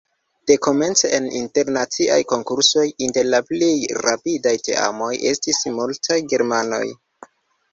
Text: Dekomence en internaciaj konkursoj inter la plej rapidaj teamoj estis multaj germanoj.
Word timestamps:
Dekomence 0.51 1.09
en 1.17 1.25
internaciaj 1.39 2.17
konkursoj 2.31 2.85
inter 3.09 3.29
la 3.35 3.41
plej 3.51 3.71
rapidaj 4.07 4.55
teamoj 4.69 5.11
estis 5.33 5.63
multaj 5.77 6.19
germanoj. 6.33 6.85